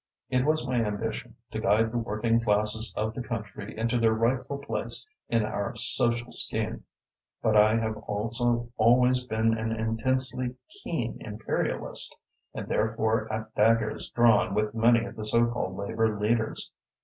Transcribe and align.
It 0.31 0.45
was 0.45 0.65
my 0.67 0.83
ambition 0.83 1.35
to 1.51 1.59
guide 1.59 1.91
the 1.91 1.99
working 1.99 2.39
classes 2.41 2.91
of 2.97 3.13
the 3.13 3.21
country 3.21 3.77
into 3.77 3.99
their 3.99 4.15
rightful 4.15 4.57
place 4.57 5.05
in 5.29 5.45
our 5.45 5.75
social 5.75 6.31
scheme, 6.31 6.85
but 7.43 7.55
I 7.55 7.75
have 7.75 7.97
also 7.97 8.71
always 8.77 9.23
been 9.23 9.53
an 9.55 9.71
intensely 9.73 10.55
keen 10.81 11.19
Imperialist, 11.21 12.15
and 12.51 12.67
therefore 12.67 13.31
at 13.31 13.53
daggers 13.53 14.09
drawn 14.09 14.55
with 14.55 14.73
many 14.73 15.05
of 15.05 15.15
the 15.15 15.23
so 15.25 15.45
called 15.45 15.77
Labour 15.77 16.17
leaders. 16.19 16.71